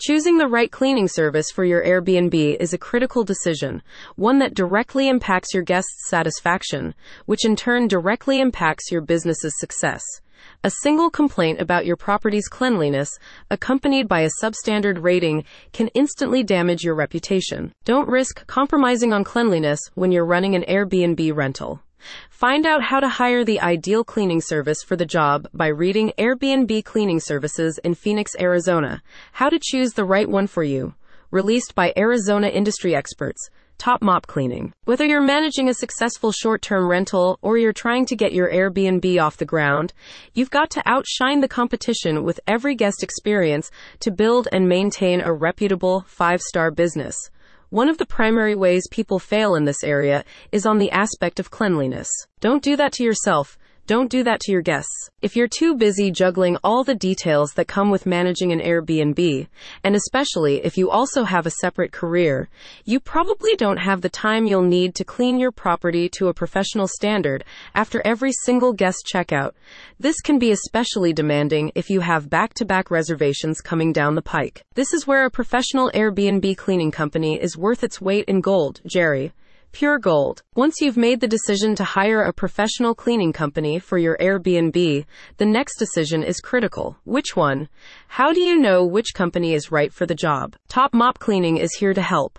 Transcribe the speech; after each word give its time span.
Choosing 0.00 0.38
the 0.38 0.46
right 0.46 0.70
cleaning 0.70 1.08
service 1.08 1.50
for 1.50 1.64
your 1.64 1.82
Airbnb 1.82 2.56
is 2.60 2.72
a 2.72 2.78
critical 2.78 3.24
decision, 3.24 3.82
one 4.14 4.38
that 4.38 4.54
directly 4.54 5.08
impacts 5.08 5.52
your 5.52 5.64
guests' 5.64 6.08
satisfaction, 6.08 6.94
which 7.26 7.44
in 7.44 7.56
turn 7.56 7.88
directly 7.88 8.40
impacts 8.40 8.92
your 8.92 9.00
business's 9.00 9.58
success. 9.58 10.04
A 10.62 10.70
single 10.82 11.10
complaint 11.10 11.60
about 11.60 11.84
your 11.84 11.96
property's 11.96 12.46
cleanliness, 12.46 13.10
accompanied 13.50 14.06
by 14.06 14.20
a 14.20 14.30
substandard 14.40 15.02
rating, 15.02 15.42
can 15.72 15.88
instantly 15.94 16.44
damage 16.44 16.84
your 16.84 16.94
reputation. 16.94 17.72
Don't 17.84 18.08
risk 18.08 18.46
compromising 18.46 19.12
on 19.12 19.24
cleanliness 19.24 19.80
when 19.94 20.12
you're 20.12 20.24
running 20.24 20.54
an 20.54 20.62
Airbnb 20.68 21.34
rental. 21.34 21.82
Find 22.30 22.66
out 22.66 22.82
how 22.82 23.00
to 23.00 23.08
hire 23.08 23.44
the 23.44 23.60
ideal 23.60 24.04
cleaning 24.04 24.40
service 24.40 24.82
for 24.82 24.96
the 24.96 25.06
job 25.06 25.48
by 25.52 25.66
reading 25.68 26.12
Airbnb 26.18 26.84
Cleaning 26.84 27.20
Services 27.20 27.78
in 27.84 27.94
Phoenix, 27.94 28.32
Arizona. 28.38 29.02
How 29.32 29.48
to 29.48 29.58
choose 29.60 29.92
the 29.92 30.04
right 30.04 30.28
one 30.28 30.46
for 30.46 30.62
you. 30.62 30.94
Released 31.30 31.74
by 31.74 31.92
Arizona 31.96 32.48
industry 32.48 32.94
experts. 32.94 33.50
Top 33.78 34.02
Mop 34.02 34.26
Cleaning. 34.26 34.72
Whether 34.86 35.04
you're 35.04 35.20
managing 35.20 35.68
a 35.68 35.74
successful 35.74 36.32
short 36.32 36.62
term 36.62 36.88
rental 36.88 37.38
or 37.42 37.58
you're 37.58 37.72
trying 37.72 38.06
to 38.06 38.16
get 38.16 38.32
your 38.32 38.50
Airbnb 38.50 39.22
off 39.22 39.36
the 39.36 39.44
ground, 39.44 39.92
you've 40.34 40.50
got 40.50 40.68
to 40.70 40.82
outshine 40.84 41.40
the 41.40 41.48
competition 41.48 42.24
with 42.24 42.40
every 42.48 42.74
guest 42.74 43.04
experience 43.04 43.70
to 44.00 44.10
build 44.10 44.48
and 44.50 44.68
maintain 44.68 45.20
a 45.20 45.32
reputable 45.32 46.04
five 46.08 46.40
star 46.40 46.72
business. 46.72 47.30
One 47.70 47.90
of 47.90 47.98
the 47.98 48.06
primary 48.06 48.54
ways 48.54 48.88
people 48.90 49.18
fail 49.18 49.54
in 49.54 49.66
this 49.66 49.84
area 49.84 50.24
is 50.52 50.64
on 50.64 50.78
the 50.78 50.90
aspect 50.90 51.38
of 51.38 51.50
cleanliness. 51.50 52.08
Don't 52.40 52.62
do 52.62 52.76
that 52.76 52.92
to 52.94 53.04
yourself. 53.04 53.58
Don't 53.88 54.10
do 54.10 54.22
that 54.24 54.40
to 54.40 54.52
your 54.52 54.60
guests. 54.60 55.08
If 55.22 55.34
you're 55.34 55.48
too 55.48 55.74
busy 55.74 56.10
juggling 56.10 56.58
all 56.62 56.84
the 56.84 56.94
details 56.94 57.54
that 57.54 57.68
come 57.68 57.90
with 57.90 58.04
managing 58.04 58.52
an 58.52 58.60
Airbnb, 58.60 59.46
and 59.82 59.96
especially 59.96 60.62
if 60.62 60.76
you 60.76 60.90
also 60.90 61.24
have 61.24 61.46
a 61.46 61.52
separate 61.62 61.90
career, 61.90 62.50
you 62.84 63.00
probably 63.00 63.56
don't 63.56 63.78
have 63.78 64.02
the 64.02 64.10
time 64.10 64.44
you'll 64.44 64.60
need 64.60 64.94
to 64.96 65.06
clean 65.06 65.38
your 65.38 65.50
property 65.50 66.06
to 66.10 66.28
a 66.28 66.34
professional 66.34 66.86
standard 66.86 67.44
after 67.74 68.02
every 68.04 68.30
single 68.44 68.74
guest 68.74 69.10
checkout. 69.10 69.52
This 69.98 70.20
can 70.20 70.38
be 70.38 70.50
especially 70.50 71.14
demanding 71.14 71.72
if 71.74 71.88
you 71.88 72.00
have 72.00 72.28
back 72.28 72.52
to 72.56 72.66
back 72.66 72.90
reservations 72.90 73.62
coming 73.62 73.94
down 73.94 74.16
the 74.16 74.20
pike. 74.20 74.66
This 74.74 74.92
is 74.92 75.06
where 75.06 75.24
a 75.24 75.30
professional 75.30 75.90
Airbnb 75.94 76.58
cleaning 76.58 76.90
company 76.90 77.40
is 77.40 77.56
worth 77.56 77.82
its 77.82 78.02
weight 78.02 78.26
in 78.26 78.42
gold, 78.42 78.82
Jerry. 78.84 79.32
Pure 79.72 79.98
Gold. 79.98 80.42
Once 80.56 80.80
you've 80.80 80.96
made 80.96 81.20
the 81.20 81.28
decision 81.28 81.74
to 81.76 81.84
hire 81.84 82.22
a 82.22 82.32
professional 82.32 82.94
cleaning 82.94 83.32
company 83.32 83.78
for 83.78 83.98
your 83.98 84.16
Airbnb, 84.18 85.04
the 85.36 85.46
next 85.46 85.78
decision 85.78 86.22
is 86.22 86.40
critical. 86.40 86.96
Which 87.04 87.36
one? 87.36 87.68
How 88.08 88.32
do 88.32 88.40
you 88.40 88.58
know 88.58 88.84
which 88.84 89.14
company 89.14 89.54
is 89.54 89.70
right 89.70 89.92
for 89.92 90.06
the 90.06 90.14
job? 90.14 90.56
Top 90.68 90.94
Mop 90.94 91.18
Cleaning 91.18 91.58
is 91.58 91.74
here 91.74 91.94
to 91.94 92.02
help. 92.02 92.38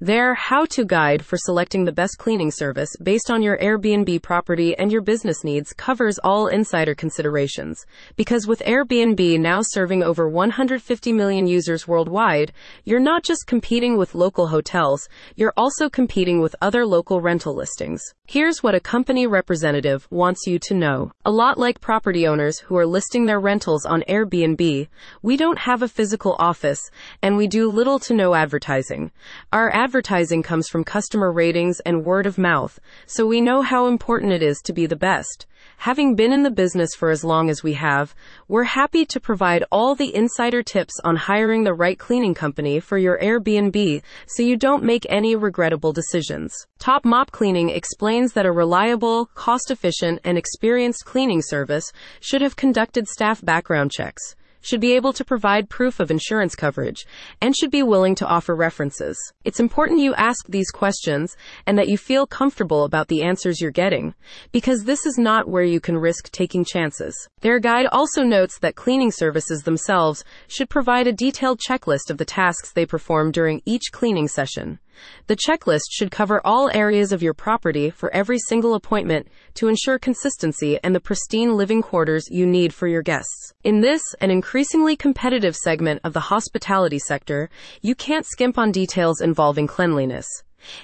Their 0.00 0.34
how 0.34 0.64
to 0.66 0.84
guide 0.84 1.24
for 1.24 1.36
selecting 1.36 1.84
the 1.84 1.92
best 1.92 2.18
cleaning 2.18 2.50
service 2.50 2.90
based 3.02 3.30
on 3.30 3.42
your 3.42 3.58
Airbnb 3.58 4.22
property 4.22 4.76
and 4.76 4.92
your 4.92 5.00
business 5.00 5.42
needs 5.44 5.72
covers 5.72 6.18
all 6.24 6.46
insider 6.46 6.94
considerations. 6.94 7.84
Because 8.16 8.46
with 8.46 8.60
Airbnb 8.60 9.40
now 9.40 9.60
serving 9.62 10.02
over 10.02 10.28
150 10.28 11.12
million 11.12 11.46
users 11.46 11.88
worldwide, 11.88 12.52
you're 12.84 13.00
not 13.00 13.24
just 13.24 13.46
competing 13.46 13.96
with 13.96 14.14
local 14.14 14.48
hotels, 14.48 15.08
you're 15.34 15.54
also 15.56 15.88
competing 15.88 16.40
with 16.40 16.54
other 16.60 16.86
local 16.86 17.20
rental 17.20 17.54
listings. 17.54 18.02
Here's 18.26 18.62
what 18.62 18.74
a 18.74 18.80
company 18.80 19.26
representative 19.26 20.06
wants 20.10 20.46
you 20.46 20.58
to 20.60 20.74
know. 20.74 21.10
A 21.24 21.30
lot 21.30 21.58
like 21.58 21.80
property 21.80 22.26
owners 22.26 22.58
who 22.58 22.76
are 22.76 22.86
listing 22.86 23.24
their 23.24 23.40
rentals 23.40 23.86
on 23.86 24.04
Airbnb, 24.08 24.88
we 25.22 25.36
don't 25.36 25.58
have 25.58 25.82
a 25.82 25.88
physical 25.88 26.36
office 26.38 26.80
and 27.22 27.36
we 27.36 27.46
do 27.46 27.70
little 27.70 27.98
to 28.00 28.14
no 28.14 28.34
advertising. 28.34 29.10
Our 29.52 29.57
our 29.58 29.74
advertising 29.74 30.40
comes 30.40 30.68
from 30.68 30.84
customer 30.84 31.32
ratings 31.32 31.80
and 31.80 32.04
word 32.04 32.26
of 32.26 32.38
mouth, 32.38 32.78
so 33.06 33.26
we 33.26 33.40
know 33.40 33.60
how 33.60 33.88
important 33.88 34.30
it 34.30 34.40
is 34.40 34.60
to 34.60 34.72
be 34.72 34.86
the 34.86 34.94
best. 34.94 35.46
Having 35.78 36.14
been 36.14 36.32
in 36.32 36.44
the 36.44 36.50
business 36.52 36.94
for 36.94 37.10
as 37.10 37.24
long 37.24 37.50
as 37.50 37.60
we 37.60 37.72
have, 37.72 38.14
we're 38.46 38.62
happy 38.62 39.04
to 39.06 39.18
provide 39.18 39.64
all 39.72 39.96
the 39.96 40.14
insider 40.14 40.62
tips 40.62 40.94
on 41.02 41.16
hiring 41.16 41.64
the 41.64 41.74
right 41.74 41.98
cleaning 41.98 42.34
company 42.34 42.78
for 42.78 42.98
your 42.98 43.18
Airbnb 43.18 44.00
so 44.28 44.44
you 44.44 44.56
don't 44.56 44.84
make 44.84 45.04
any 45.08 45.34
regrettable 45.34 45.92
decisions. 45.92 46.54
Top 46.78 47.04
Mop 47.04 47.32
Cleaning 47.32 47.68
explains 47.68 48.34
that 48.34 48.46
a 48.46 48.52
reliable, 48.52 49.26
cost 49.34 49.72
efficient, 49.72 50.20
and 50.22 50.38
experienced 50.38 51.04
cleaning 51.04 51.42
service 51.42 51.90
should 52.20 52.42
have 52.42 52.54
conducted 52.54 53.08
staff 53.08 53.44
background 53.44 53.90
checks 53.90 54.36
should 54.68 54.80
be 54.80 54.92
able 54.92 55.14
to 55.14 55.24
provide 55.24 55.70
proof 55.70 55.98
of 55.98 56.10
insurance 56.10 56.54
coverage, 56.54 57.06
and 57.40 57.56
should 57.56 57.70
be 57.70 57.82
willing 57.82 58.14
to 58.14 58.26
offer 58.26 58.54
references. 58.54 59.16
It's 59.44 59.60
important 59.60 60.00
you 60.00 60.14
ask 60.14 60.46
these 60.46 60.70
questions 60.70 61.36
and 61.66 61.78
that 61.78 61.88
you 61.88 61.96
feel 61.96 62.26
comfortable 62.26 62.84
about 62.84 63.08
the 63.08 63.22
answers 63.22 63.62
you're 63.62 63.70
getting, 63.70 64.14
because 64.52 64.84
this 64.84 65.06
is 65.06 65.16
not 65.16 65.48
where 65.48 65.64
you 65.64 65.80
can 65.80 65.96
risk 65.96 66.30
taking 66.32 66.66
chances. 66.66 67.28
Their 67.40 67.60
guide 67.60 67.86
also 67.86 68.22
notes 68.22 68.58
that 68.58 68.76
cleaning 68.76 69.10
services 69.10 69.62
themselves 69.62 70.22
should 70.48 70.68
provide 70.68 71.06
a 71.06 71.12
detailed 71.12 71.60
checklist 71.66 72.10
of 72.10 72.18
the 72.18 72.26
tasks 72.26 72.72
they 72.72 72.84
perform 72.84 73.32
during 73.32 73.62
each 73.64 73.90
cleaning 73.90 74.28
session. 74.28 74.80
The 75.26 75.36
checklist 75.36 75.84
should 75.90 76.10
cover 76.10 76.40
all 76.44 76.70
areas 76.72 77.12
of 77.12 77.22
your 77.22 77.34
property 77.34 77.90
for 77.90 78.12
every 78.14 78.38
single 78.38 78.74
appointment 78.74 79.28
to 79.54 79.68
ensure 79.68 79.98
consistency 79.98 80.78
and 80.82 80.94
the 80.94 81.00
pristine 81.00 81.56
living 81.56 81.82
quarters 81.82 82.28
you 82.30 82.46
need 82.46 82.72
for 82.72 82.86
your 82.86 83.02
guests. 83.02 83.52
In 83.64 83.80
this, 83.80 84.02
an 84.20 84.30
increasingly 84.30 84.96
competitive 84.96 85.56
segment 85.56 86.00
of 86.04 86.12
the 86.12 86.20
hospitality 86.20 86.98
sector, 86.98 87.50
you 87.82 87.94
can't 87.94 88.26
skimp 88.26 88.58
on 88.58 88.72
details 88.72 89.20
involving 89.20 89.66
cleanliness. 89.66 90.26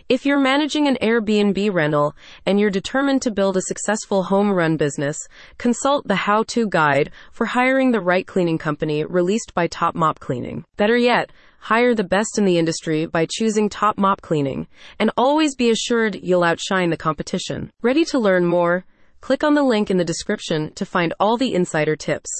If 0.08 0.24
you're 0.24 0.38
managing 0.38 0.88
an 0.88 0.98
Airbnb 1.02 1.72
rental 1.72 2.14
and 2.46 2.58
you're 2.58 2.70
determined 2.70 3.22
to 3.22 3.30
build 3.30 3.56
a 3.56 3.62
successful 3.62 4.24
home 4.24 4.50
run 4.50 4.76
business, 4.76 5.18
consult 5.58 6.06
the 6.06 6.16
how 6.16 6.42
to 6.48 6.68
guide 6.68 7.10
for 7.32 7.46
hiring 7.46 7.90
the 7.90 8.00
right 8.00 8.26
cleaning 8.26 8.58
company 8.58 9.04
released 9.04 9.54
by 9.54 9.66
Top 9.66 9.94
Mop 9.94 10.20
Cleaning. 10.20 10.64
Better 10.76 10.96
yet, 10.96 11.30
hire 11.60 11.94
the 11.94 12.04
best 12.04 12.36
in 12.38 12.44
the 12.44 12.58
industry 12.58 13.06
by 13.06 13.26
choosing 13.30 13.68
Top 13.68 13.96
Mop 13.96 14.20
Cleaning 14.20 14.66
and 14.98 15.10
always 15.16 15.54
be 15.54 15.70
assured 15.70 16.18
you'll 16.22 16.44
outshine 16.44 16.90
the 16.90 16.96
competition. 16.96 17.70
Ready 17.82 18.04
to 18.06 18.18
learn 18.18 18.44
more? 18.44 18.84
Click 19.20 19.42
on 19.42 19.54
the 19.54 19.62
link 19.62 19.90
in 19.90 19.96
the 19.96 20.04
description 20.04 20.72
to 20.74 20.84
find 20.84 21.14
all 21.18 21.38
the 21.38 21.54
insider 21.54 21.96
tips. 21.96 22.30